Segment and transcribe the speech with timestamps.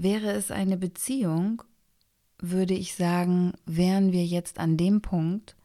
[0.00, 1.64] Wäre es eine Beziehung,
[2.38, 5.56] würde ich sagen, wären wir jetzt an dem Punkt,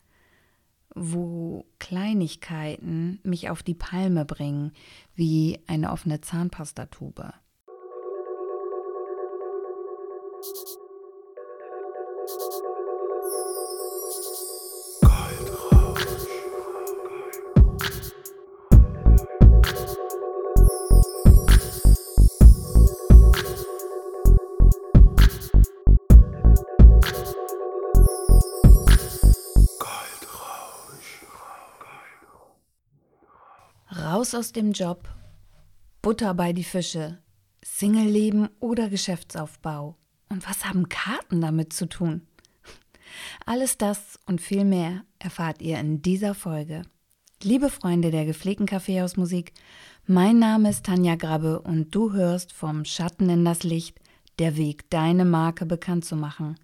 [0.95, 4.71] wo Kleinigkeiten mich auf die Palme bringen,
[5.13, 7.35] wie eine offene Zahnpastatube.
[34.36, 35.08] Aus dem Job,
[36.02, 37.20] Butter bei die Fische,
[37.64, 39.96] Single-Leben oder Geschäftsaufbau.
[40.30, 42.24] Und was haben Karten damit zu tun?
[43.46, 46.82] Alles das und viel mehr erfahrt ihr in dieser Folge.
[47.44, 49.54] Liebe Freunde der gepflegten Kaffeehausmusik,
[50.08, 54.00] mein Name ist Tanja Grabbe und du hörst vom Schatten in das Licht,
[54.40, 56.55] der Weg, deine Marke bekannt zu machen.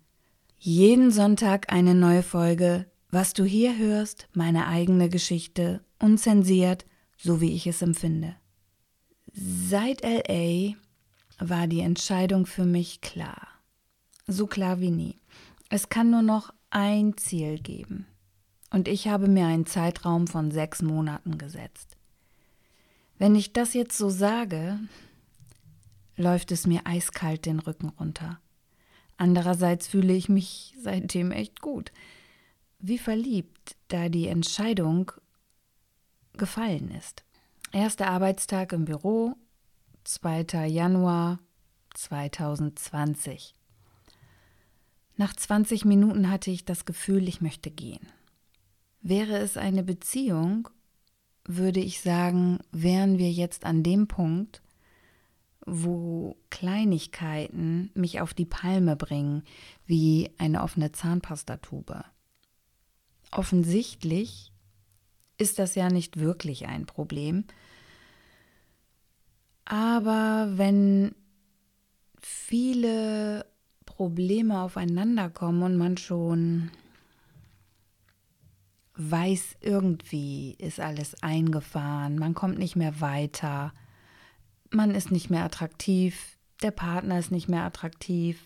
[0.57, 2.87] Jeden Sonntag eine neue Folge.
[3.11, 6.85] Was du hier hörst, meine eigene Geschichte, unzensiert
[7.21, 8.35] so wie ich es empfinde.
[9.33, 10.73] Seit LA
[11.37, 13.47] war die Entscheidung für mich klar.
[14.25, 15.15] So klar wie nie.
[15.69, 18.07] Es kann nur noch ein Ziel geben.
[18.71, 21.97] Und ich habe mir einen Zeitraum von sechs Monaten gesetzt.
[23.17, 24.79] Wenn ich das jetzt so sage,
[26.15, 28.39] läuft es mir eiskalt den Rücken runter.
[29.17, 31.91] Andererseits fühle ich mich seitdem echt gut.
[32.79, 35.11] Wie verliebt, da die Entscheidung
[36.39, 37.23] gefallen ist.
[37.71, 39.35] Erster Arbeitstag im Büro,
[40.05, 40.65] 2.
[40.65, 41.37] Januar
[41.93, 43.53] 2020.
[45.17, 48.07] Nach 20 Minuten hatte ich das Gefühl, ich möchte gehen.
[49.01, 50.69] Wäre es eine Beziehung,
[51.45, 54.61] würde ich sagen, wären wir jetzt an dem Punkt,
[55.65, 59.43] wo Kleinigkeiten mich auf die Palme bringen,
[59.85, 62.05] wie eine offene Zahnpastatube.
[63.31, 64.51] Offensichtlich
[65.39, 67.45] ist das ja nicht wirklich ein Problem.
[69.65, 71.15] Aber wenn
[72.21, 73.45] viele
[73.85, 76.71] Probleme aufeinander kommen und man schon
[78.95, 83.73] weiß, irgendwie ist alles eingefahren, man kommt nicht mehr weiter,
[84.71, 88.45] man ist nicht mehr attraktiv, der Partner ist nicht mehr attraktiv,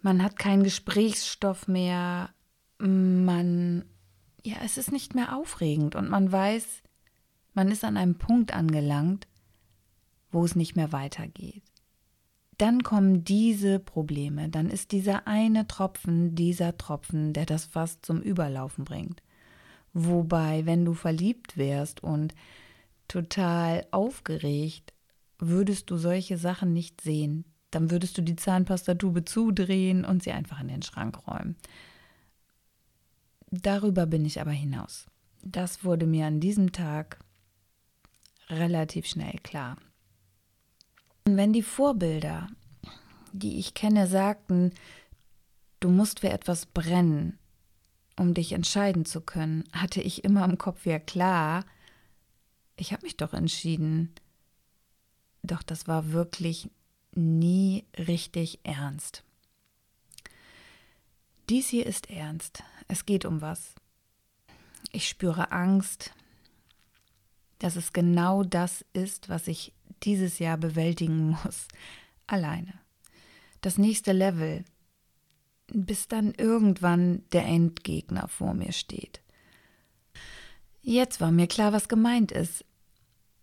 [0.00, 2.30] man hat keinen Gesprächsstoff mehr,
[2.78, 3.84] man
[4.48, 6.82] ja, es ist nicht mehr aufregend und man weiß,
[7.52, 9.26] man ist an einem Punkt angelangt,
[10.30, 11.62] wo es nicht mehr weitergeht.
[12.56, 18.20] Dann kommen diese Probleme, dann ist dieser eine Tropfen, dieser Tropfen, der das fast zum
[18.20, 19.22] Überlaufen bringt.
[19.92, 22.34] Wobei, wenn du verliebt wärst und
[23.06, 24.92] total aufgeregt,
[25.38, 27.44] würdest du solche Sachen nicht sehen.
[27.70, 31.56] Dann würdest du die Zahnpastatube zudrehen und sie einfach in den Schrank räumen.
[33.50, 35.06] Darüber bin ich aber hinaus.
[35.42, 37.18] Das wurde mir an diesem Tag
[38.50, 39.76] relativ schnell klar.
[41.24, 42.48] Wenn die Vorbilder,
[43.32, 44.72] die ich kenne, sagten,
[45.80, 47.38] du musst für etwas brennen,
[48.16, 51.64] um dich entscheiden zu können, hatte ich immer im Kopf ja klar,
[52.76, 54.12] ich habe mich doch entschieden.
[55.42, 56.70] Doch das war wirklich
[57.14, 59.24] nie richtig ernst.
[61.48, 62.62] Dies hier ist ernst.
[62.88, 63.74] Es geht um was.
[64.92, 66.12] Ich spüre Angst,
[67.58, 69.72] dass es genau das ist, was ich
[70.02, 71.68] dieses Jahr bewältigen muss.
[72.26, 72.74] Alleine.
[73.60, 74.64] Das nächste Level,
[75.68, 79.20] bis dann irgendwann der Endgegner vor mir steht.
[80.82, 82.64] Jetzt war mir klar, was gemeint ist.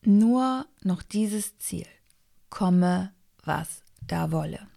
[0.04, 1.88] Nur noch dieses Ziel.
[2.50, 3.14] Komme,
[3.44, 4.68] was da wolle.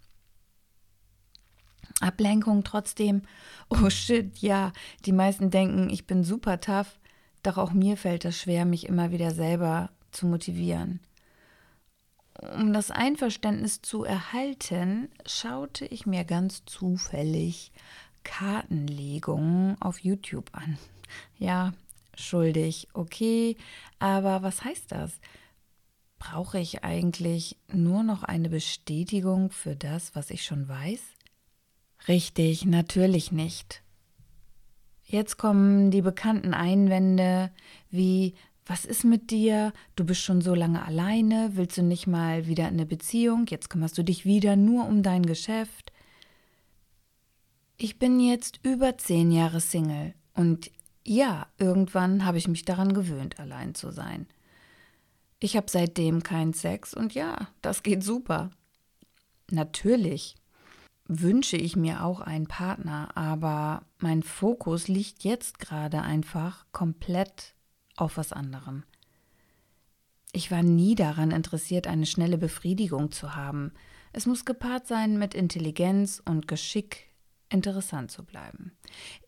[2.01, 3.23] Ablenkung trotzdem.
[3.69, 4.71] Oh shit, ja,
[5.05, 6.99] die meisten denken, ich bin super tough,
[7.43, 10.99] doch auch mir fällt es schwer, mich immer wieder selber zu motivieren.
[12.53, 17.71] Um das Einverständnis zu erhalten, schaute ich mir ganz zufällig
[18.23, 20.77] Kartenlegungen auf YouTube an.
[21.37, 21.73] Ja,
[22.15, 23.57] schuldig, okay,
[23.99, 25.19] aber was heißt das?
[26.17, 31.01] Brauche ich eigentlich nur noch eine Bestätigung für das, was ich schon weiß?
[32.07, 33.83] Richtig, natürlich nicht.
[35.03, 37.51] Jetzt kommen die bekannten Einwände
[37.89, 38.35] wie
[38.69, 39.73] was ist mit dir?
[39.95, 43.47] Du bist schon so lange alleine, willst du nicht mal wieder in eine Beziehung?
[43.49, 45.91] Jetzt kümmerst du dich wieder nur um dein Geschäft.
[47.77, 50.69] Ich bin jetzt über zehn Jahre Single und
[51.03, 54.27] ja, irgendwann habe ich mich daran gewöhnt, allein zu sein.
[55.39, 58.51] Ich habe seitdem keinen Sex und ja, das geht super.
[59.49, 60.35] Natürlich
[61.09, 67.55] wünsche ich mir auch einen Partner, aber mein Fokus liegt jetzt gerade einfach komplett
[67.97, 68.83] auf was anderem.
[70.31, 73.73] Ich war nie daran interessiert, eine schnelle Befriedigung zu haben.
[74.13, 77.09] Es muss gepaart sein mit Intelligenz und Geschick,
[77.49, 78.77] interessant zu bleiben.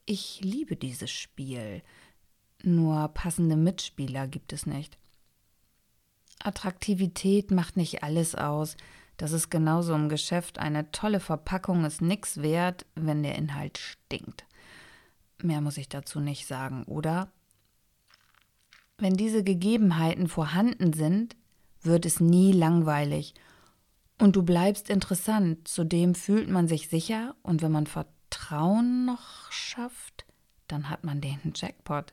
[0.05, 1.81] Ich liebe dieses Spiel,
[2.61, 4.99] nur passende Mitspieler gibt es nicht.
[6.37, 8.77] Attraktivität macht nicht alles aus,
[9.21, 10.57] das ist genauso im Geschäft.
[10.57, 14.45] Eine tolle Verpackung ist nichts wert, wenn der Inhalt stinkt.
[15.43, 17.31] Mehr muss ich dazu nicht sagen, oder?
[18.97, 21.35] Wenn diese Gegebenheiten vorhanden sind,
[21.83, 23.35] wird es nie langweilig.
[24.17, 30.25] Und du bleibst interessant, zudem fühlt man sich sicher und wenn man Vertrauen noch schafft,
[30.67, 32.11] dann hat man den Jackpot.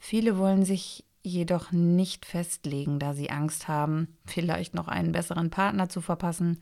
[0.00, 5.88] Viele wollen sich jedoch nicht festlegen, da sie Angst haben, vielleicht noch einen besseren Partner
[5.88, 6.60] zu verpassen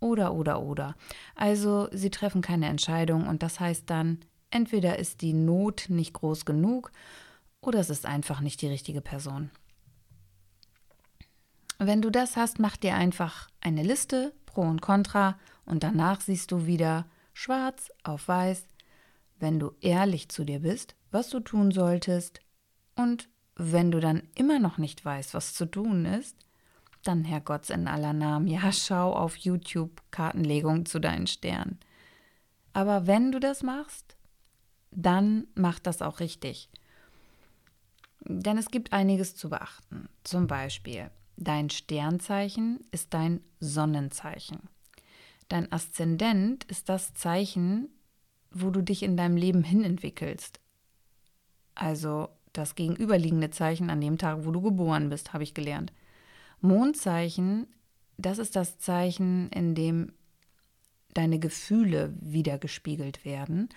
[0.00, 0.96] oder oder oder.
[1.34, 4.20] Also sie treffen keine Entscheidung und das heißt dann,
[4.50, 6.90] entweder ist die Not nicht groß genug
[7.60, 9.50] oder es ist einfach nicht die richtige Person.
[11.78, 16.52] Wenn du das hast, mach dir einfach eine Liste, Pro und Contra, und danach siehst
[16.52, 18.66] du wieder schwarz auf weiß,
[19.38, 22.40] wenn du ehrlich zu dir bist, was du tun solltest
[22.96, 23.28] und
[23.62, 26.36] wenn du dann immer noch nicht weißt, was zu tun ist,
[27.04, 31.78] dann Herrgott in aller Namen, ja, schau auf YouTube Kartenlegung zu deinen Sternen.
[32.72, 34.16] Aber wenn du das machst,
[34.90, 36.70] dann mach das auch richtig.
[38.20, 40.08] Denn es gibt einiges zu beachten.
[40.24, 44.68] Zum Beispiel, dein Sternzeichen ist dein Sonnenzeichen.
[45.48, 47.88] Dein Aszendent ist das Zeichen,
[48.50, 50.60] wo du dich in deinem Leben hinentwickelst.
[51.74, 55.92] Also das gegenüberliegende Zeichen an dem Tag, wo du geboren bist, habe ich gelernt.
[56.60, 57.66] Mondzeichen,
[58.18, 60.12] das ist das Zeichen, in dem
[61.14, 63.68] deine Gefühle wiedergespiegelt werden.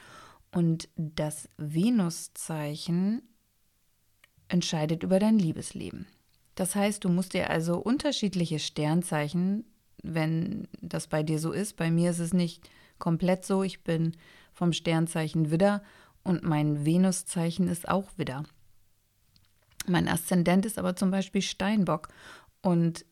[0.52, 3.24] Und das Venuszeichen
[4.48, 6.06] entscheidet über dein Liebesleben.
[6.56, 9.66] Das heißt, du musst dir also unterschiedliche Sternzeichen,
[10.04, 12.70] wenn das bei dir so ist, bei mir ist es nicht
[13.00, 14.16] komplett so, ich bin
[14.54, 15.82] vom Sternzeichen Widder
[16.24, 18.44] und mein Venuszeichen ist auch Widder.
[19.88, 22.10] Mein Aszendent ist aber zum Beispiel Steinbock
[22.62, 23.06] und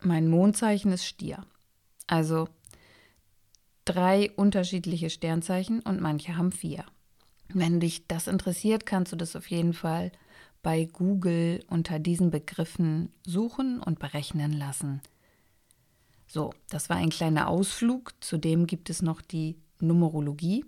[0.00, 1.44] mein Mondzeichen ist Stier.
[2.06, 2.48] Also
[3.84, 6.84] drei unterschiedliche Sternzeichen und manche haben vier.
[7.48, 10.12] Wenn dich das interessiert, kannst du das auf jeden Fall
[10.62, 15.02] bei Google unter diesen Begriffen suchen und berechnen lassen.
[16.26, 18.14] So, das war ein kleiner Ausflug.
[18.20, 20.64] Zudem gibt es noch die Numerologie.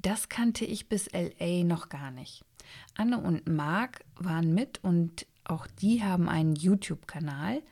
[0.00, 2.44] Das kannte ich bis LA noch gar nicht.
[2.96, 7.62] Anne und Marc waren mit und auch die haben einen YouTube-Kanal,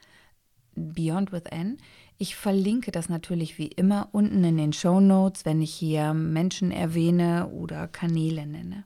[0.75, 1.79] Beyond with N.
[2.19, 6.71] Ich verlinke das natürlich wie immer unten in den Show Notes, wenn ich hier Menschen
[6.71, 8.85] erwähne oder Kanäle nenne.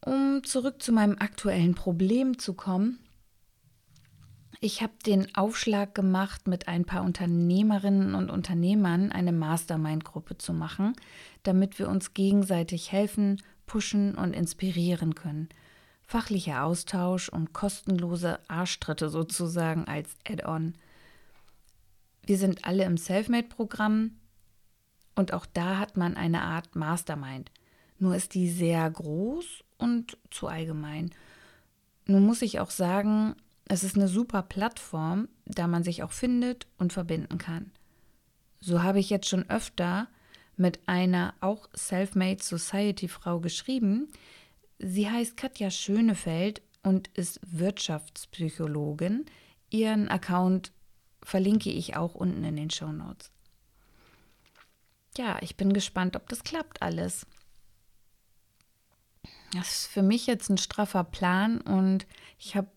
[0.00, 2.98] Um zurück zu meinem aktuellen Problem zu kommen,
[4.60, 10.94] ich habe den Aufschlag gemacht, mit ein paar Unternehmerinnen und Unternehmern eine Mastermind-Gruppe zu machen,
[11.42, 15.48] damit wir uns gegenseitig helfen, pushen und inspirieren können.
[16.06, 20.74] Fachlicher Austausch und kostenlose Arschtritte sozusagen als Add-on.
[22.24, 24.12] Wir sind alle im Selfmade-Programm
[25.16, 27.50] und auch da hat man eine Art Mastermind.
[27.98, 31.10] Nur ist die sehr groß und zu allgemein.
[32.06, 33.34] Nun muss ich auch sagen,
[33.68, 37.72] es ist eine super Plattform, da man sich auch findet und verbinden kann.
[38.60, 40.08] So habe ich jetzt schon öfter
[40.56, 44.08] mit einer auch Selfmade Society Frau geschrieben.
[44.78, 49.26] Sie heißt Katja Schönefeld und ist Wirtschaftspsychologin.
[49.70, 50.72] Ihren Account
[51.22, 53.32] verlinke ich auch unten in den Show Notes.
[55.16, 57.26] Ja, ich bin gespannt, ob das klappt alles.
[59.52, 62.06] Das ist für mich jetzt ein straffer Plan und
[62.38, 62.68] ich habe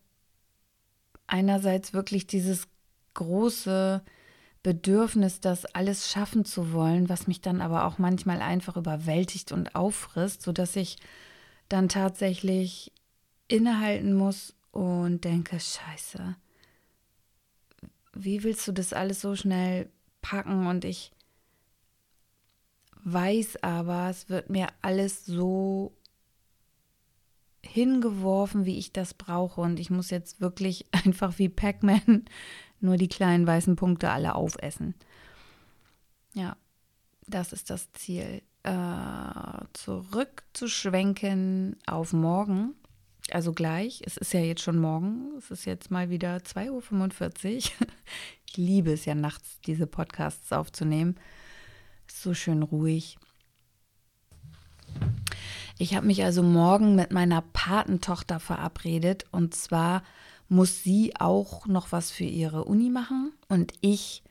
[1.28, 2.68] einerseits wirklich dieses
[3.14, 4.04] große
[4.62, 9.76] Bedürfnis, das alles schaffen zu wollen, was mich dann aber auch manchmal einfach überwältigt und
[9.76, 10.98] auffrisst, sodass ich
[11.70, 12.92] dann tatsächlich
[13.48, 16.36] innehalten muss und denke, scheiße,
[18.14, 19.90] wie willst du das alles so schnell
[20.22, 20.68] packen?
[20.68, 21.12] Und ich
[23.04, 25.96] weiß aber, es wird mir alles so
[27.62, 29.62] hingeworfen, wie ich das brauche.
[29.62, 32.26] Und ich muss jetzt wirklich einfach wie Pac-Man
[32.82, 34.96] nur die kleinen weißen Punkte alle aufessen.
[36.34, 36.56] Ja,
[37.28, 38.42] das ist das Ziel.
[38.64, 42.76] Äh, zurückzuschwenken auf morgen.
[43.32, 47.88] Also gleich, es ist ja jetzt schon morgen, es ist jetzt mal wieder 2.45 Uhr.
[48.52, 51.20] Ich liebe es ja nachts, diese Podcasts aufzunehmen.
[52.12, 53.20] So schön ruhig.
[55.78, 60.04] Ich habe mich also morgen mit meiner Patentochter verabredet und zwar
[60.50, 64.24] muss sie auch noch was für ihre Uni machen und ich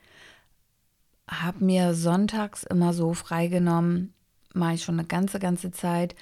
[1.29, 4.13] habe mir sonntags immer so freigenommen,
[4.53, 6.15] mache ich schon eine ganze, ganze Zeit,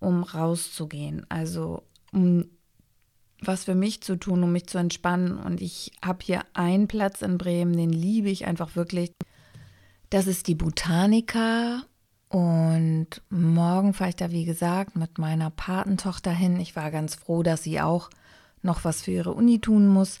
[0.00, 1.26] um rauszugehen.
[1.28, 2.46] Also um
[3.40, 5.38] was für mich zu tun, um mich zu entspannen.
[5.38, 9.12] Und ich habe hier einen Platz in Bremen, den liebe ich einfach wirklich.
[10.10, 11.82] Das ist die Botanica
[12.28, 16.58] und morgen fahre ich da, wie gesagt, mit meiner Patentochter hin.
[16.60, 18.10] Ich war ganz froh, dass sie auch
[18.62, 20.18] noch was für ihre Uni tun muss.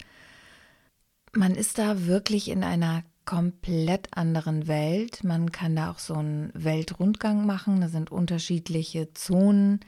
[1.32, 5.22] Man ist da wirklich in einer komplett anderen Welt.
[5.22, 7.80] Man kann da auch so einen Weltrundgang machen.
[7.80, 9.80] Da sind unterschiedliche Zonen.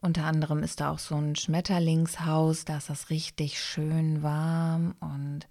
[0.00, 2.64] Unter anderem ist da auch so ein Schmetterlingshaus.
[2.64, 5.46] Da ist das richtig schön warm und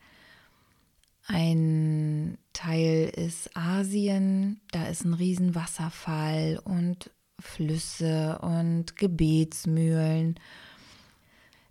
[1.26, 10.36] ein Teil ist Asien, da ist ein Riesenwasserfall und Flüsse und Gebetsmühlen.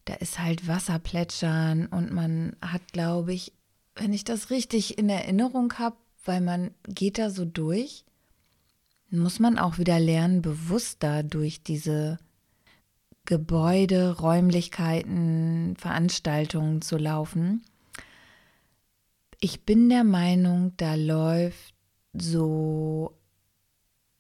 [0.05, 3.53] Da ist halt Wasserplätschern und man hat, glaube ich,
[3.95, 8.05] wenn ich das richtig in Erinnerung habe, weil man geht da so durch,
[9.11, 12.19] muss man auch wieder lernen, bewusster durch diese
[13.25, 17.63] Gebäude, Räumlichkeiten, Veranstaltungen zu laufen.
[19.39, 21.75] Ich bin der Meinung, da läuft
[22.13, 23.17] so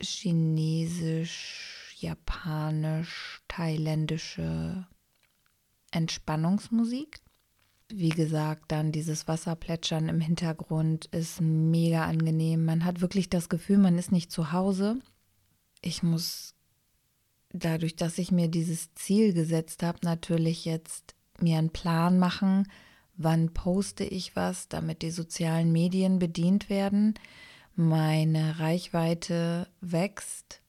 [0.01, 4.87] chinesisch, japanisch, thailändische
[5.93, 7.21] Entspannungsmusik.
[7.89, 12.65] Wie gesagt, dann dieses Wasserplätschern im Hintergrund ist mega angenehm.
[12.65, 14.97] Man hat wirklich das Gefühl, man ist nicht zu Hause.
[15.83, 16.55] Ich muss
[17.51, 22.67] dadurch, dass ich mir dieses Ziel gesetzt habe, natürlich jetzt mir einen Plan machen,
[23.17, 27.15] wann poste ich was, damit die sozialen Medien bedient werden,
[27.75, 30.63] meine Reichweite wächst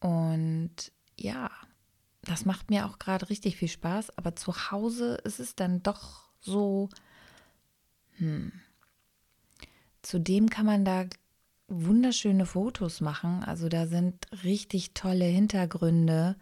[0.00, 1.50] und ja,
[2.28, 6.30] das macht mir auch gerade richtig viel Spaß, aber zu Hause ist es dann doch
[6.40, 6.88] so,
[8.16, 8.52] hm.
[10.02, 11.04] Zudem kann man da
[11.66, 16.36] wunderschöne Fotos machen, also da sind richtig tolle Hintergründe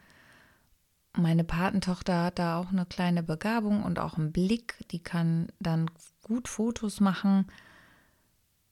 [1.16, 4.84] meine Patentochter hat da auch eine kleine Begabung und auch einen Blick.
[4.90, 5.90] Die kann dann
[6.22, 7.46] gut Fotos machen.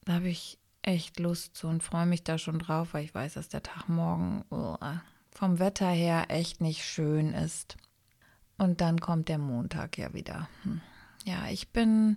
[0.04, 3.35] Da habe ich echt Lust zu und freue mich da schon drauf, weil ich weiß,
[3.35, 4.76] dass der Tag morgen oh,
[5.34, 7.76] vom Wetter her echt nicht schön ist.
[8.56, 10.48] Und dann kommt der Montag ja wieder.
[10.62, 10.80] Hm.
[11.24, 12.16] Ja, ich bin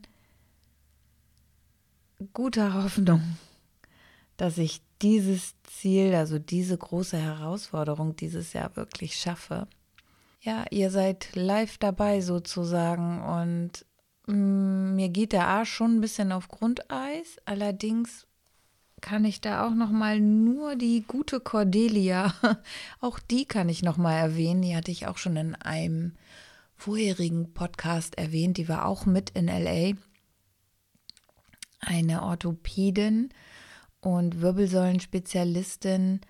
[2.34, 3.38] guter Hoffnung,
[4.38, 9.68] dass ich dieses Ziel, also diese große Herausforderung dieses Jahr wirklich schaffe
[10.42, 13.86] ja, ihr seid live dabei sozusagen und
[14.28, 17.38] mh, mm, mir geht der Arsch schon ein bisschen auf Grundeis.
[17.46, 18.27] Allerdings
[19.02, 22.34] kann ich da auch noch mal nur die gute Cordelia,
[23.02, 24.62] auch die kann ich noch mal erwähnen.
[24.62, 26.14] Die hatte ich auch schon in einem
[26.76, 28.58] vorherigen Podcast erwähnt.
[28.58, 29.94] Die war auch mit in LA.
[31.80, 33.30] Eine Orthopädin
[34.02, 36.22] und Wirbelsäulenspezialistin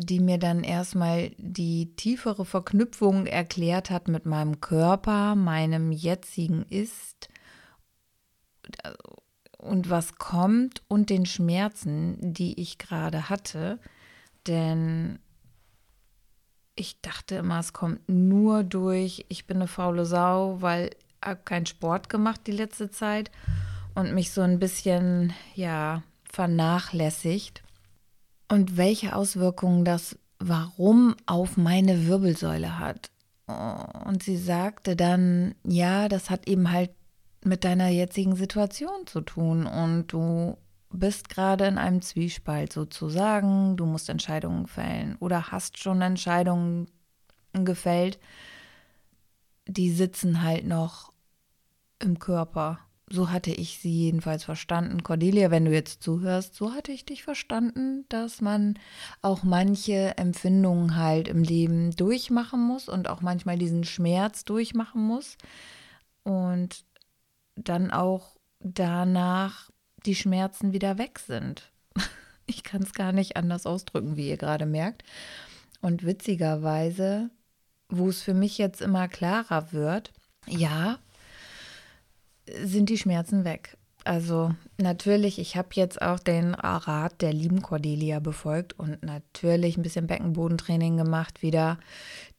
[0.00, 7.28] die mir dann erstmal die tiefere Verknüpfung erklärt hat mit meinem Körper, meinem jetzigen Ist
[9.58, 13.78] und was kommt und den Schmerzen, die ich gerade hatte.
[14.46, 15.18] Denn
[16.74, 21.40] ich dachte immer, es kommt nur durch, ich bin eine faule Sau, weil ich habe
[21.44, 23.30] keinen Sport gemacht die letzte Zeit
[23.94, 27.62] und mich so ein bisschen, ja, vernachlässigt
[28.48, 33.10] und welche Auswirkungen das Warum auf meine Wirbelsäule hat.
[34.04, 36.90] Und sie sagte dann, ja, das hat eben halt
[37.44, 39.66] mit deiner jetzigen Situation zu tun.
[39.66, 40.56] Und du
[40.90, 46.88] bist gerade in einem Zwiespalt sozusagen, du musst Entscheidungen fällen oder hast schon Entscheidungen
[47.52, 48.18] gefällt,
[49.66, 51.12] die sitzen halt noch
[51.98, 52.80] im Körper.
[53.10, 55.02] So hatte ich sie jedenfalls verstanden.
[55.02, 58.78] Cordelia, wenn du jetzt zuhörst, so hatte ich dich verstanden, dass man
[59.22, 65.38] auch manche Empfindungen halt im Leben durchmachen muss und auch manchmal diesen Schmerz durchmachen muss.
[66.22, 66.84] Und
[67.64, 69.70] dann auch danach
[70.06, 71.70] die Schmerzen wieder weg sind.
[72.50, 75.04] Ich kann es gar nicht anders ausdrücken, wie ihr gerade merkt.
[75.82, 77.28] Und witzigerweise,
[77.90, 80.14] wo es für mich jetzt immer klarer wird,
[80.46, 80.98] ja,
[82.64, 83.76] sind die Schmerzen weg.
[84.04, 89.82] Also natürlich, ich habe jetzt auch den Rat der lieben Cordelia befolgt und natürlich ein
[89.82, 91.78] bisschen Beckenbodentraining gemacht wieder.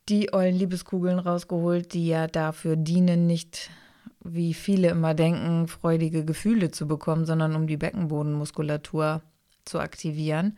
[0.10, 3.70] die ollen Liebeskugeln rausgeholt, die ja dafür dienen, nicht
[4.24, 9.22] wie viele immer denken, freudige Gefühle zu bekommen, sondern um die Beckenbodenmuskulatur
[9.66, 10.58] zu aktivieren.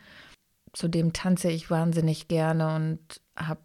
[0.73, 2.99] Zudem tanze ich wahnsinnig gerne und
[3.35, 3.61] habe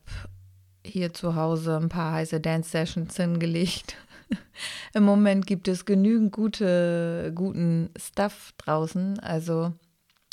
[0.84, 3.96] hier zu Hause ein paar heiße Dance-Sessions hingelegt.
[4.94, 9.18] Im Moment gibt es genügend gute, guten Stuff draußen.
[9.20, 9.72] Also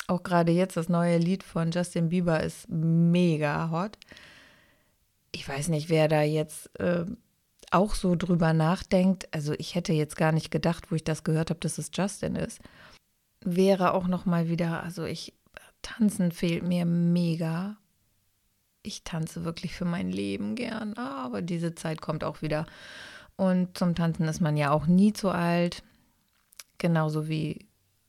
[0.08, 3.98] auch gerade jetzt das neue Lied von Justin Bieber ist mega hot.
[5.32, 7.06] Ich weiß nicht, wer da jetzt äh,
[7.74, 9.28] auch so drüber nachdenkt.
[9.34, 12.36] Also ich hätte jetzt gar nicht gedacht, wo ich das gehört habe, dass es Justin
[12.36, 12.60] ist.
[13.42, 15.34] Wäre auch noch mal wieder, also ich
[15.82, 17.78] tanzen fehlt mir mega.
[18.84, 22.66] Ich tanze wirklich für mein Leben gern, aber diese Zeit kommt auch wieder.
[23.36, 25.84] Und zum Tanzen ist man ja auch nie zu alt.
[26.78, 27.68] Genauso wie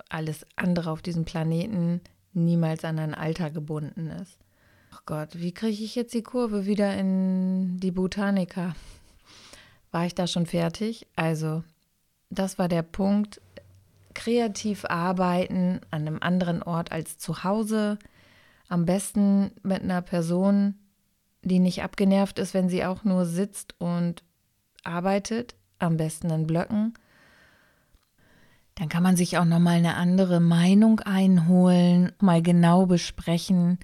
[0.09, 2.00] alles andere auf diesem Planeten
[2.33, 4.38] niemals an ein Alter gebunden ist.
[4.92, 8.75] Ach Gott, wie kriege ich jetzt die Kurve wieder in die Botanika?
[9.95, 11.07] War ich da schon fertig?
[11.15, 11.63] Also,
[12.29, 13.41] das war der Punkt.
[14.13, 18.01] Kreativ arbeiten an einem anderen Ort als zu Hause.
[18.69, 20.75] Am besten mit einer Person,
[21.43, 24.25] die nicht abgenervt ist, wenn sie auch nur sitzt und
[24.83, 26.95] arbeitet, am besten in Blöcken.
[28.75, 33.79] Dann kann man sich auch noch mal eine andere Meinung einholen, mal genau besprechen.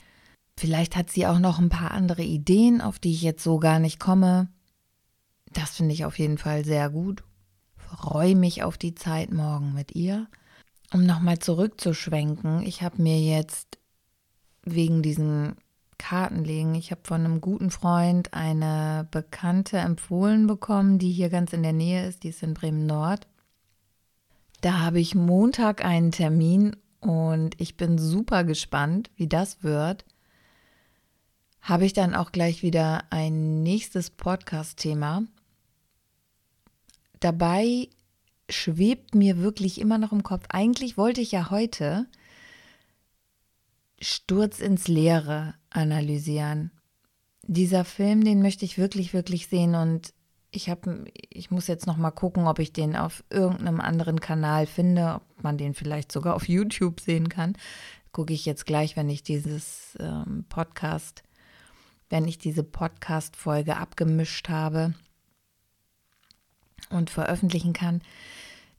[0.57, 3.79] Vielleicht hat sie auch noch ein paar andere Ideen, auf die ich jetzt so gar
[3.79, 4.49] nicht komme.
[5.52, 7.23] Das finde ich auf jeden Fall sehr gut.
[7.76, 10.28] Freue mich auf die Zeit morgen mit ihr.
[10.92, 13.78] Um nochmal zurückzuschwenken, ich habe mir jetzt
[14.64, 15.57] wegen diesen
[15.99, 16.75] Karten legen.
[16.75, 21.73] Ich habe von einem guten Freund eine Bekannte empfohlen bekommen, die hier ganz in der
[21.73, 22.23] Nähe ist.
[22.23, 23.26] Die ist in Bremen Nord.
[24.61, 30.04] Da habe ich Montag einen Termin und ich bin super gespannt, wie das wird.
[31.61, 35.23] Habe ich dann auch gleich wieder ein nächstes Podcast-Thema.
[37.20, 37.88] Dabei
[38.48, 40.44] schwebt mir wirklich immer noch im Kopf.
[40.48, 42.06] Eigentlich wollte ich ja heute
[44.00, 46.72] Sturz ins Leere analysieren.
[47.46, 50.14] Dieser Film, den möchte ich wirklich, wirklich sehen und
[50.50, 54.66] ich habe, ich muss jetzt noch mal gucken, ob ich den auf irgendeinem anderen Kanal
[54.66, 57.56] finde, ob man den vielleicht sogar auf YouTube sehen kann.
[58.11, 61.22] Gucke ich jetzt gleich, wenn ich dieses ähm, Podcast,
[62.09, 64.94] wenn ich diese Podcast-Folge abgemischt habe
[66.88, 68.03] und veröffentlichen kann,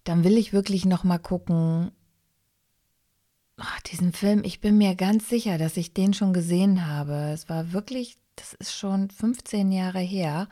[0.04, 1.92] dann will ich wirklich noch mal gucken,
[3.64, 7.32] Ach, diesen Film, ich bin mir ganz sicher, dass ich den schon gesehen habe.
[7.32, 10.48] Es war wirklich, das ist schon 15 Jahre her.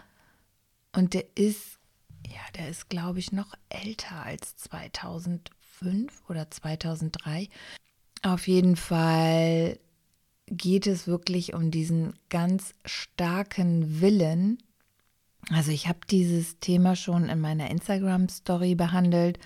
[0.95, 1.79] Und der ist,
[2.27, 7.49] ja, der ist, glaube ich, noch älter als 2005 oder 2003.
[8.21, 9.79] Auf jeden Fall
[10.45, 14.61] geht es wirklich um diesen ganz starken Willen.
[15.49, 19.39] Also ich habe dieses Thema schon in meiner Instagram-Story behandelt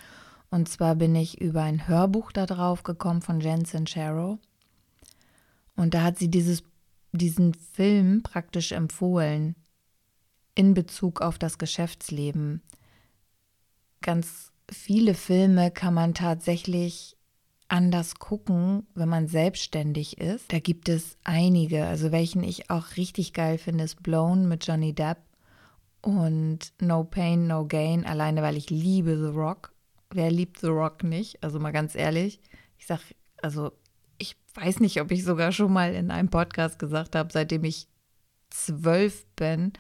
[0.49, 4.38] und zwar bin ich über ein Hörbuch da drauf gekommen von Jensen Sharrow.
[5.75, 6.63] Und da hat sie dieses,
[7.12, 9.56] diesen Film praktisch empfohlen
[10.56, 12.62] in Bezug auf das Geschäftsleben.
[14.01, 17.17] Ganz viele Filme kann man tatsächlich
[17.67, 20.51] anders gucken, wenn man selbstständig ist.
[20.53, 21.88] Da gibt es einige.
[21.88, 25.17] Also welchen ich auch richtig geil finde, ist Blown mit Johnny Depp
[26.04, 29.74] und No Pain, No Gain, alleine weil ich liebe The Rock
[30.16, 31.44] wer liebt The Rock nicht?
[31.44, 32.39] Also mal ganz ehrlich.
[32.78, 33.00] Ich sag,
[33.42, 33.72] also
[34.18, 37.88] ich weiß nicht, ob ich sogar schon mal in einem Podcast gesagt habe, seitdem ich
[38.50, 39.74] zwölf bin.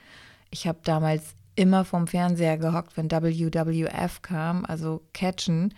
[0.49, 5.73] Ich habe damals immer vom Fernseher gehockt, wenn WWF kam, also Catchen.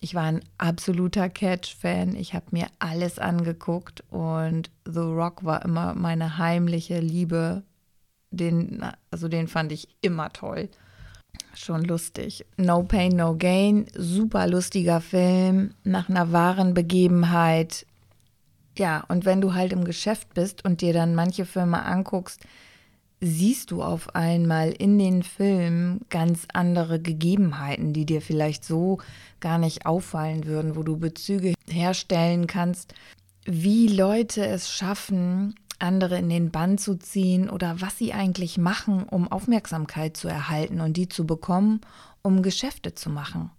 [0.00, 2.14] Ich war ein absoluter Catch-Fan.
[2.14, 7.62] Ich habe mir alles angeguckt und The Rock war immer meine heimliche Liebe.
[8.36, 10.68] Den, also den fand ich immer toll.
[11.54, 12.44] Schon lustig.
[12.56, 17.86] No Pain, No Gain, super lustiger Film nach einer wahren Begebenheit.
[18.78, 22.40] Ja, und wenn du halt im Geschäft bist und dir dann manche Filme anguckst,
[23.20, 28.98] siehst du auf einmal in den Filmen ganz andere Gegebenheiten, die dir vielleicht so
[29.40, 32.94] gar nicht auffallen würden, wo du Bezüge herstellen kannst,
[33.44, 39.04] wie Leute es schaffen, andere in den Bann zu ziehen oder was sie eigentlich machen,
[39.04, 41.80] um Aufmerksamkeit zu erhalten und die zu bekommen,
[42.22, 43.50] um Geschäfte zu machen.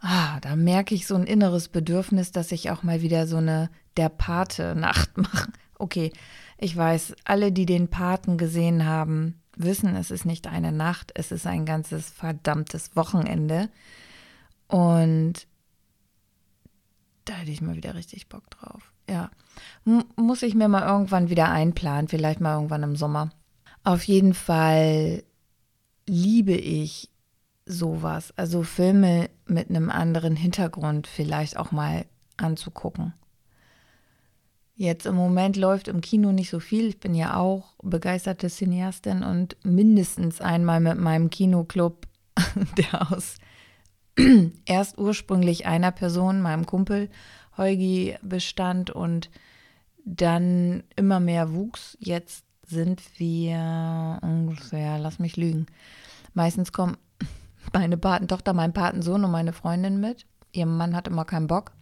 [0.00, 3.70] Ah, da merke ich so ein inneres Bedürfnis, dass ich auch mal wieder so eine
[3.96, 5.50] Der Pate-Nacht mache.
[5.78, 6.12] Okay,
[6.56, 11.32] ich weiß, alle, die den Paten gesehen haben, wissen, es ist nicht eine Nacht, es
[11.32, 13.68] ist ein ganzes verdammtes Wochenende.
[14.68, 15.46] Und
[17.24, 18.92] da hätte ich mal wieder richtig Bock drauf.
[19.08, 19.30] Ja.
[20.16, 23.30] Muss ich mir mal irgendwann wieder einplanen, vielleicht mal irgendwann im Sommer.
[23.84, 25.22] Auf jeden Fall
[26.06, 27.10] liebe ich
[27.64, 28.32] sowas.
[28.36, 32.04] Also Filme mit einem anderen Hintergrund vielleicht auch mal
[32.36, 33.14] anzugucken.
[34.74, 36.86] Jetzt im Moment läuft im Kino nicht so viel.
[36.86, 42.06] Ich bin ja auch begeisterte Cineastin und mindestens einmal mit meinem Kinoclub,
[42.76, 43.38] der aus
[44.66, 47.10] erst ursprünglich einer Person, meinem Kumpel
[47.58, 49.30] Heugi, bestand und
[50.04, 51.96] dann immer mehr wuchs.
[52.00, 55.66] Jetzt sind wir ungefähr, lass mich lügen.
[56.34, 56.96] Meistens kommen
[57.72, 60.26] meine Patentochter, mein Patensohn und meine Freundin mit.
[60.52, 61.72] Ihr Mann hat immer keinen Bock.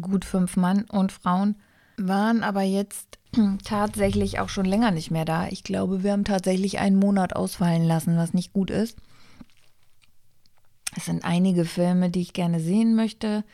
[0.00, 1.56] Gut fünf Mann und Frauen
[1.96, 3.18] waren aber jetzt
[3.64, 5.48] tatsächlich auch schon länger nicht mehr da.
[5.48, 8.96] Ich glaube, wir haben tatsächlich einen Monat ausfallen lassen, was nicht gut ist.
[10.96, 13.44] Es sind einige Filme, die ich gerne sehen möchte.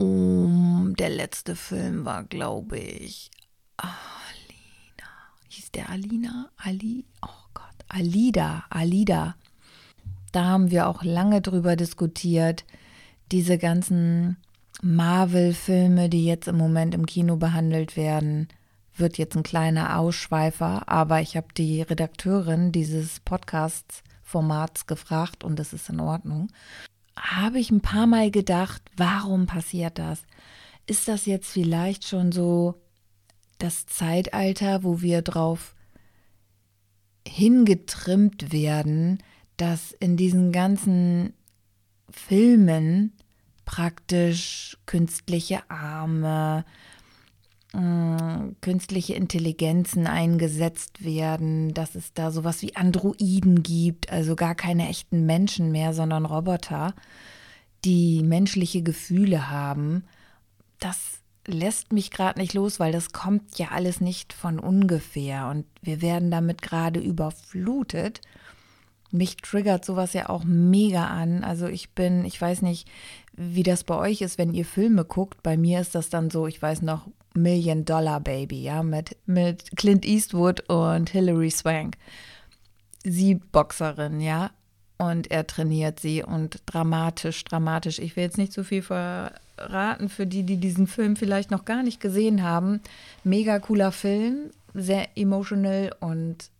[0.00, 3.30] Um, der letzte Film war, glaube ich,
[3.76, 5.10] Alina.
[5.48, 6.48] Hieß der Alina?
[6.56, 7.04] Ali?
[7.20, 7.66] Oh Gott.
[7.88, 8.64] Alida.
[8.70, 9.36] Alida.
[10.32, 12.64] Da haben wir auch lange drüber diskutiert.
[13.30, 14.38] Diese ganzen
[14.80, 18.48] Marvel-Filme, die jetzt im Moment im Kino behandelt werden,
[18.96, 25.74] wird jetzt ein kleiner Ausschweifer, aber ich habe die Redakteurin dieses Podcasts-Formats gefragt und das
[25.74, 26.48] ist in Ordnung.
[27.20, 30.22] Habe ich ein paar Mal gedacht, warum passiert das?
[30.86, 32.80] Ist das jetzt vielleicht schon so
[33.58, 35.74] das Zeitalter, wo wir drauf
[37.28, 39.22] hingetrimmt werden,
[39.58, 41.34] dass in diesen ganzen
[42.10, 43.12] Filmen
[43.66, 46.64] praktisch künstliche Arme,
[47.72, 55.24] künstliche Intelligenzen eingesetzt werden, dass es da sowas wie Androiden gibt, also gar keine echten
[55.24, 56.94] Menschen mehr, sondern Roboter,
[57.84, 60.04] die menschliche Gefühle haben.
[60.80, 65.64] Das lässt mich gerade nicht los, weil das kommt ja alles nicht von ungefähr und
[65.80, 68.20] wir werden damit gerade überflutet
[69.12, 71.44] mich triggert sowas ja auch mega an.
[71.44, 72.88] Also ich bin, ich weiß nicht,
[73.32, 75.42] wie das bei euch ist, wenn ihr Filme guckt.
[75.42, 79.76] Bei mir ist das dann so, ich weiß noch, Million Dollar Baby, ja, mit, mit
[79.76, 81.96] Clint Eastwood und Hilary Swank.
[83.04, 84.50] Sie Boxerin, ja,
[84.98, 87.98] und er trainiert sie und dramatisch, dramatisch.
[87.98, 91.82] Ich will jetzt nicht zu viel verraten für die, die diesen Film vielleicht noch gar
[91.82, 92.80] nicht gesehen haben.
[93.24, 96.50] Mega cooler Film, sehr emotional und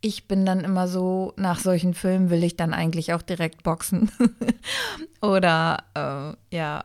[0.00, 4.10] ich bin dann immer so, nach solchen Filmen will ich dann eigentlich auch direkt boxen.
[5.22, 6.84] Oder äh, ja,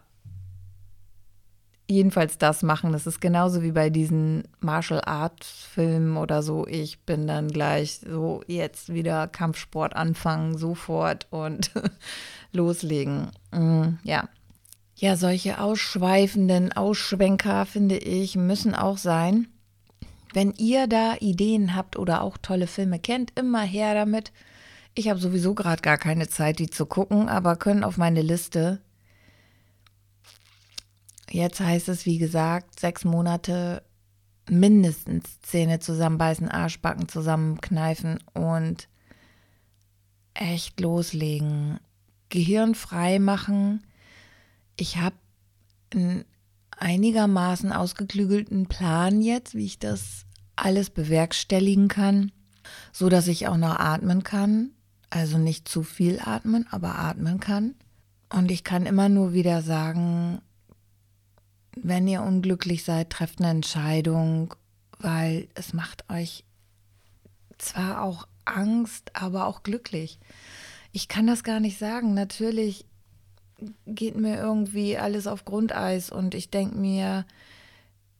[1.89, 2.91] jedenfalls das machen.
[2.91, 6.67] Das ist genauso wie bei diesen Martial Arts Filmen oder so.
[6.67, 11.71] Ich bin dann gleich so jetzt wieder Kampfsport anfangen, sofort und
[12.51, 13.31] loslegen.
[13.51, 14.27] Mm, ja.
[14.95, 19.47] Ja, solche ausschweifenden Ausschwenker, finde ich, müssen auch sein.
[20.33, 24.31] Wenn ihr da Ideen habt oder auch tolle Filme kennt, immer her damit.
[24.95, 28.81] Ich habe sowieso gerade gar keine Zeit, die zu gucken, aber können auf meine Liste.
[31.29, 33.83] Jetzt heißt es, wie gesagt, sechs Monate
[34.49, 38.87] mindestens Zähne zusammenbeißen, Arschbacken zusammenkneifen und
[40.33, 41.79] echt loslegen.
[42.29, 43.83] Gehirn frei machen.
[44.75, 45.15] Ich habe
[45.93, 46.25] einen
[46.77, 52.31] einigermaßen ausgeklügelten Plan jetzt, wie ich das alles bewerkstelligen kann,
[52.91, 54.71] so dass ich auch noch atmen kann,
[55.09, 57.75] also nicht zu viel atmen, aber atmen kann.
[58.29, 60.41] Und ich kann immer nur wieder sagen,
[61.83, 64.55] wenn ihr unglücklich seid, trefft eine Entscheidung,
[64.99, 66.43] weil es macht euch
[67.57, 70.19] zwar auch Angst, aber auch glücklich.
[70.91, 72.13] Ich kann das gar nicht sagen.
[72.13, 72.85] Natürlich
[73.85, 77.25] geht mir irgendwie alles auf Grundeis und ich denke mir,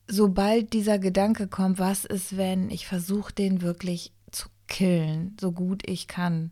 [0.08, 5.88] sobald dieser Gedanke kommt, was ist, wenn ich versuche, den wirklich zu killen, so gut
[5.88, 6.52] ich kann.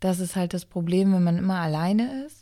[0.00, 2.39] Das ist halt das Problem, wenn man immer alleine ist.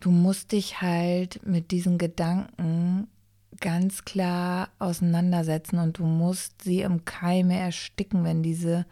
[0.00, 3.08] Du musst dich halt mit diesen Gedanken
[3.60, 8.86] ganz klar auseinandersetzen und du musst sie im Keime ersticken, wenn diese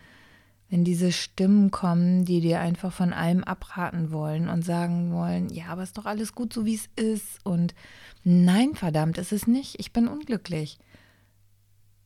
[0.75, 5.67] wenn diese Stimmen kommen, die dir einfach von allem abraten wollen und sagen wollen, ja,
[5.67, 7.39] aber ist doch alles gut so, wie es ist.
[7.45, 7.77] Und
[8.25, 9.79] nein, verdammt, ist es nicht.
[9.79, 10.79] Ich bin unglücklich.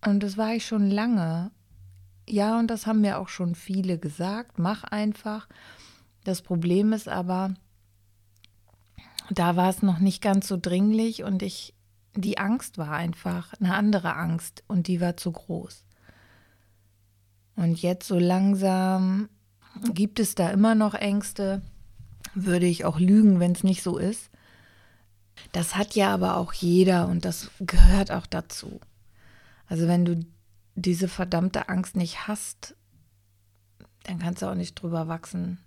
[0.05, 1.51] Und das war ich schon lange.
[2.29, 4.59] Ja, und das haben mir auch schon viele gesagt.
[4.59, 5.49] Mach einfach.
[6.25, 7.55] Das Problem ist aber,
[9.31, 11.75] da war es noch nicht ganz so dringlich und ich,
[12.15, 15.85] die Angst war einfach eine andere Angst und die war zu groß.
[17.57, 19.29] Und jetzt so langsam
[19.93, 21.63] gibt es da immer noch Ängste.
[22.35, 24.31] Würde ich auch lügen, wenn es nicht so ist.
[25.53, 28.81] Das hat ja aber auch jeder und das gehört auch dazu.
[29.67, 30.25] Also wenn du
[30.75, 32.75] diese verdammte Angst nicht hast,
[34.05, 35.59] dann kannst du auch nicht drüber wachsen.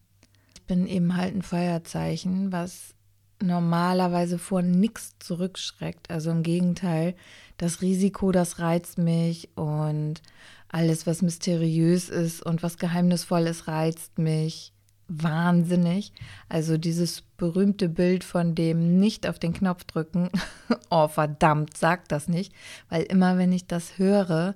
[0.56, 2.96] Ich bin eben halt ein Feuerzeichen, was
[3.42, 6.10] normalerweise vor nichts zurückschreckt.
[6.10, 7.16] Also im Gegenteil,
[7.58, 10.22] das Risiko, das reizt mich und
[10.70, 14.74] alles, was mysteriös ist und was geheimnisvoll ist, reizt mich
[15.08, 16.14] wahnsinnig.
[16.48, 20.30] Also dieses berühmte Bild von dem nicht auf den Knopf drücken.
[20.90, 22.54] oh, verdammt, sag das nicht,
[22.90, 24.56] weil immer wenn ich das höre,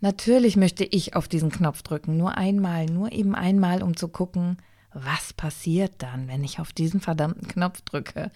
[0.00, 4.56] natürlich möchte ich auf diesen Knopf drücken, nur einmal, nur eben einmal, um zu gucken,
[4.94, 8.30] was passiert dann, wenn ich auf diesen verdammten Knopf drücke.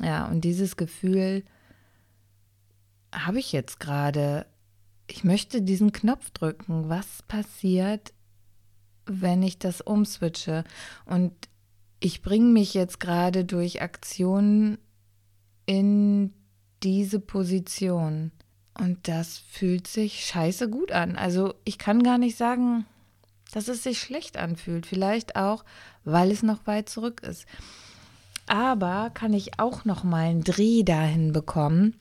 [0.00, 1.44] Ja, und dieses Gefühl
[3.14, 4.46] habe ich jetzt gerade.
[5.06, 6.88] Ich möchte diesen Knopf drücken.
[6.88, 8.12] Was passiert,
[9.06, 10.64] wenn ich das umswitche.
[11.04, 11.32] Und
[12.00, 14.78] ich bringe mich jetzt gerade durch Aktionen
[15.66, 16.32] in
[16.82, 18.32] diese Position.
[18.78, 21.16] Und das fühlt sich scheiße gut an.
[21.16, 22.86] Also ich kann gar nicht sagen,
[23.52, 24.86] dass es sich schlecht anfühlt.
[24.86, 25.64] Vielleicht auch,
[26.04, 27.46] weil es noch weit zurück ist.
[28.46, 31.94] Aber kann ich auch noch mal einen Dreh dahin bekommen,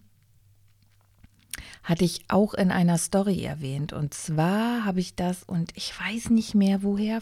[1.83, 3.93] hatte ich auch in einer Story erwähnt.
[3.93, 7.21] Und zwar habe ich das, und ich weiß nicht mehr woher,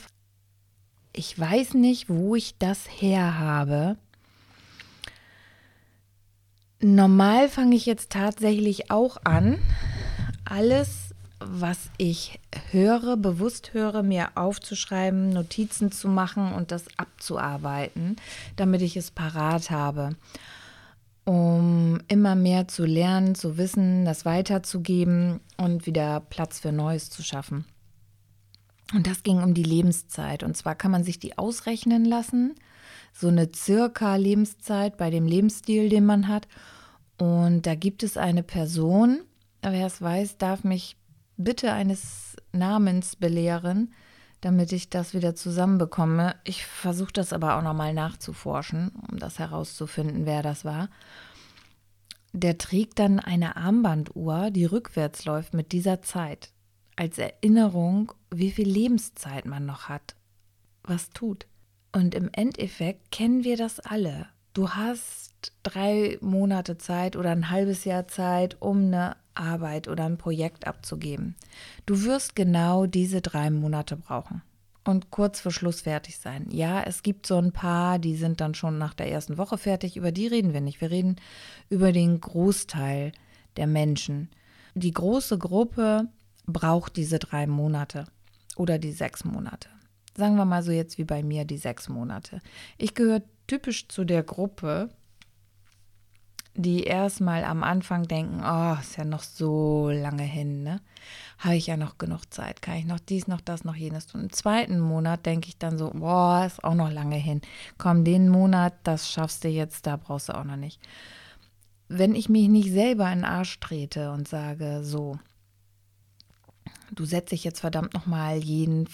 [1.13, 3.97] ich weiß nicht, wo ich das her habe.
[6.81, 9.59] Normal fange ich jetzt tatsächlich auch an,
[10.45, 11.08] alles,
[11.39, 12.39] was ich
[12.71, 18.17] höre, bewusst höre, mir aufzuschreiben, Notizen zu machen und das abzuarbeiten,
[18.55, 20.15] damit ich es parat habe
[21.29, 27.21] um immer mehr zu lernen, zu wissen, das weiterzugeben und wieder Platz für Neues zu
[27.21, 27.65] schaffen.
[28.95, 30.41] Und das ging um die Lebenszeit.
[30.41, 32.55] Und zwar kann man sich die ausrechnen lassen,
[33.13, 36.47] so eine circa Lebenszeit bei dem Lebensstil, den man hat.
[37.19, 39.19] Und da gibt es eine Person,
[39.61, 40.97] wer es weiß, darf mich
[41.39, 43.93] bitte eines Namens belehren,
[44.41, 46.35] damit ich das wieder zusammenbekomme.
[46.43, 50.89] Ich versuche das aber auch nochmal nachzuforschen, um das herauszufinden, wer das war.
[52.33, 56.51] Der trägt dann eine Armbanduhr, die rückwärts läuft mit dieser Zeit,
[56.95, 60.15] als Erinnerung, wie viel Lebenszeit man noch hat,
[60.83, 61.47] was tut.
[61.91, 64.27] Und im Endeffekt kennen wir das alle.
[64.53, 70.17] Du hast drei Monate Zeit oder ein halbes Jahr Zeit, um eine Arbeit oder ein
[70.17, 71.35] Projekt abzugeben.
[71.85, 74.41] Du wirst genau diese drei Monate brauchen
[74.83, 76.47] und kurz vor Schluss fertig sein.
[76.51, 79.97] Ja, es gibt so ein paar, die sind dann schon nach der ersten Woche fertig.
[79.97, 80.81] Über die reden wir nicht.
[80.81, 81.17] Wir reden
[81.69, 83.11] über den Großteil
[83.57, 84.29] der Menschen.
[84.75, 86.07] Die große Gruppe
[86.45, 88.05] braucht diese drei Monate
[88.55, 89.69] oder die sechs Monate.
[90.15, 92.41] Sagen wir mal so jetzt wie bei mir die sechs Monate.
[92.77, 94.89] Ich gehöre typisch zu der Gruppe,
[96.61, 100.81] die erstmal am Anfang denken, oh, ist ja noch so lange hin, ne?
[101.37, 104.23] Habe ich ja noch genug Zeit, kann ich noch dies, noch das, noch jenes tun.
[104.23, 107.39] Im zweiten Monat denke ich dann so, boah, ist auch noch lange hin.
[107.77, 110.81] Komm, den Monat, das schaffst du jetzt, da brauchst du auch noch nicht.
[111.87, 115.17] Wenn ich mich nicht selber in den Arsch trete und sage, so,
[116.91, 118.89] du setzt dich jetzt verdammt nochmal jeden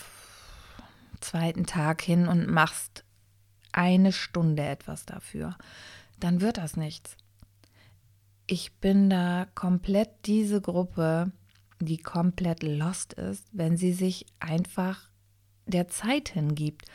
[1.19, 3.03] zweiten Tag hin und machst
[3.71, 5.57] eine Stunde etwas dafür,
[6.19, 7.17] dann wird das nichts
[8.47, 11.31] ich bin da komplett diese Gruppe,
[11.79, 15.09] die komplett lost ist, wenn sie sich einfach
[15.65, 16.85] der Zeit hingibt.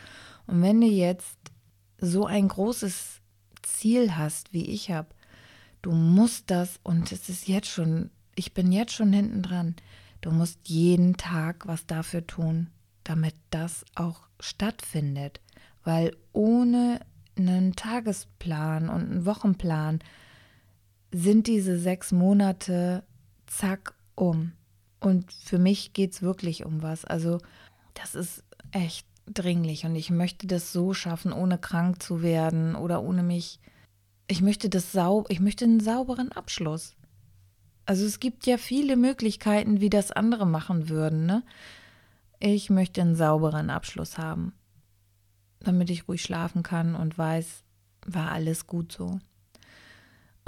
[0.47, 1.39] Und wenn du jetzt
[1.99, 3.21] so ein großes
[3.63, 5.09] Ziel hast, wie ich habe,
[5.83, 9.77] du musst das, und es ist jetzt schon, ich bin jetzt schon hinten dran,
[10.21, 12.69] du musst jeden Tag was dafür tun,
[13.05, 15.41] damit das auch stattfindet.
[15.83, 17.01] Weil ohne
[17.37, 20.01] einen Tagesplan und einen Wochenplan
[21.13, 23.03] sind diese sechs Monate
[23.47, 24.53] zack um.
[25.01, 27.05] Und für mich geht es wirklich um was.
[27.05, 27.39] Also
[27.95, 33.03] das ist echt dringlich und ich möchte das so schaffen, ohne krank zu werden oder
[33.03, 33.61] ohne mich.
[34.27, 36.97] Ich möchte das sau ich möchte einen sauberen Abschluss.
[37.87, 41.43] Also es gibt ja viele Möglichkeiten, wie das andere machen würden, ne?
[42.39, 44.55] Ich möchte einen sauberen Abschluss haben,
[45.61, 47.65] damit ich ruhig schlafen kann und weiß,
[48.07, 49.19] war alles gut so.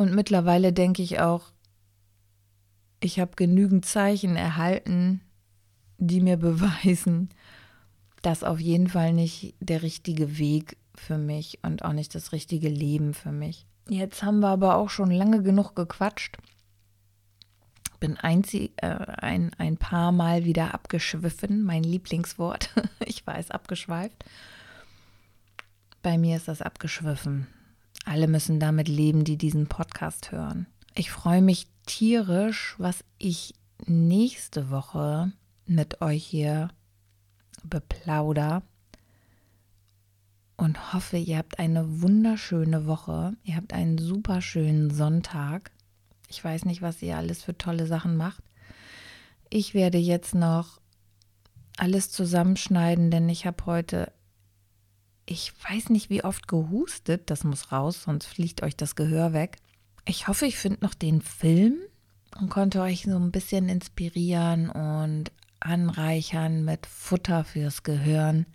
[0.03, 1.53] Und mittlerweile denke ich auch,
[2.99, 5.21] ich habe genügend Zeichen erhalten,
[5.99, 7.29] die mir beweisen,
[8.21, 12.69] dass auf jeden Fall nicht der richtige Weg für mich und auch nicht das richtige
[12.69, 13.65] Leben für mich.
[13.89, 16.37] Jetzt haben wir aber auch schon lange genug gequatscht.
[18.01, 22.71] Bin einzig, äh, ein, ein paar Mal wieder abgeschwiffen, mein Lieblingswort.
[23.07, 24.25] ich weiß, abgeschweift.
[26.03, 27.47] Bei mir ist das abgeschwiffen.
[28.05, 30.67] Alle müssen damit leben, die diesen Podcast hören.
[30.95, 33.55] Ich freue mich tierisch, was ich
[33.87, 35.33] nächste Woche
[35.67, 36.69] mit euch hier
[37.65, 38.63] beplauder
[40.57, 43.35] und hoffe, ihr habt eine wunderschöne Woche.
[43.43, 45.73] Ihr habt einen super schönen Sonntag.
[46.29, 48.43] Ich weiß nicht, was ihr alles für tolle Sachen macht.
[49.51, 50.81] Ich werde jetzt noch
[51.79, 54.13] alles zusammenschneiden, denn ich habe heute,
[55.33, 59.57] ich weiß nicht wie oft gehustet, das muss raus, sonst fliegt euch das Gehör weg.
[60.05, 61.79] Ich hoffe, ich finde noch den Film
[62.39, 68.47] und konnte euch so ein bisschen inspirieren und anreichern mit Futter fürs Gehirn.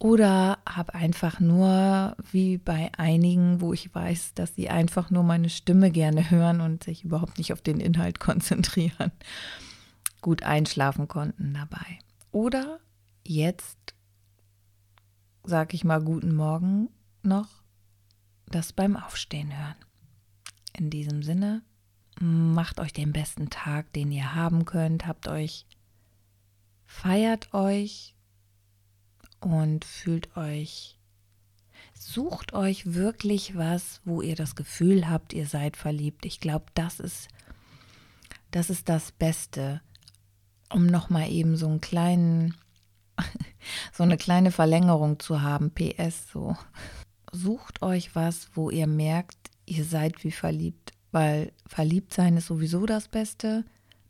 [0.00, 5.48] Oder habe einfach nur, wie bei einigen, wo ich weiß, dass sie einfach nur meine
[5.48, 9.12] Stimme gerne hören und sich überhaupt nicht auf den Inhalt konzentrieren,
[10.20, 12.00] gut einschlafen konnten dabei.
[12.32, 12.80] Oder
[13.24, 13.93] jetzt,
[15.44, 16.88] sage ich mal, guten Morgen
[17.22, 17.48] noch,
[18.46, 19.76] das beim Aufstehen hören.
[20.76, 21.62] In diesem Sinne,
[22.20, 25.66] macht euch den besten Tag, den ihr haben könnt, habt euch,
[26.86, 28.14] feiert euch
[29.40, 30.98] und fühlt euch,
[31.92, 36.24] sucht euch wirklich was, wo ihr das Gefühl habt, ihr seid verliebt.
[36.24, 37.28] Ich glaube, das ist,
[38.50, 39.82] das ist das Beste,
[40.72, 42.54] um nochmal eben so einen kleinen,
[43.92, 45.70] so eine kleine Verlängerung zu haben.
[45.70, 46.56] PS so.
[47.32, 52.86] Sucht euch was, wo ihr merkt, ihr seid wie verliebt weil verliebt sein ist sowieso
[52.86, 53.64] das Beste.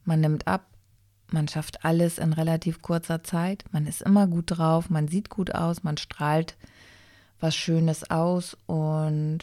[0.05, 0.67] Man nimmt ab,
[1.31, 5.55] man schafft alles in relativ kurzer Zeit, man ist immer gut drauf, man sieht gut
[5.55, 6.57] aus, man strahlt
[7.41, 9.41] was Schönes aus und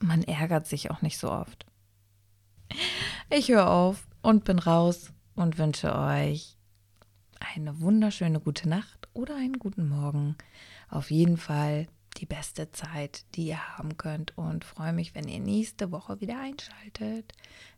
[0.00, 1.66] man ärgert sich auch nicht so oft.
[3.28, 6.53] Ich höre auf und bin raus und wünsche euch
[7.54, 10.36] eine wunderschöne gute Nacht oder einen guten Morgen.
[10.88, 11.86] Auf jeden Fall
[12.18, 16.40] die beste Zeit, die ihr haben könnt und freue mich, wenn ihr nächste Woche wieder
[16.40, 17.32] einschaltet.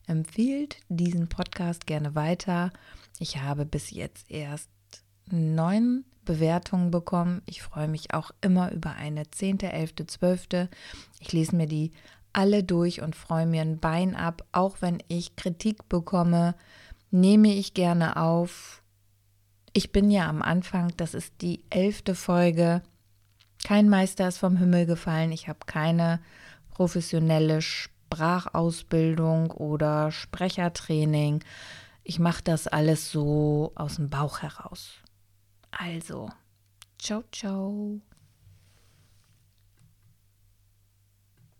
[0.06, 2.72] Empfiehlt diesen Podcast gerne weiter.
[3.18, 4.70] Ich habe bis jetzt erst
[5.30, 7.42] neun Bewertungen bekommen.
[7.46, 10.68] Ich freue mich auch immer über eine zehnte, elfte, zwölfte.
[11.20, 11.92] Ich lese mir die
[12.32, 14.44] alle durch und freue mir ein Bein ab.
[14.52, 16.54] Auch wenn ich Kritik bekomme,
[17.10, 18.82] nehme ich gerne auf.
[19.76, 22.80] Ich bin ja am Anfang, das ist die elfte Folge.
[23.62, 25.32] Kein Meister ist vom Himmel gefallen.
[25.32, 26.18] Ich habe keine
[26.70, 31.44] professionelle Sprachausbildung oder Sprechertraining.
[32.04, 34.94] Ich mache das alles so aus dem Bauch heraus.
[35.72, 36.30] Also,
[36.98, 38.00] ciao, ciao.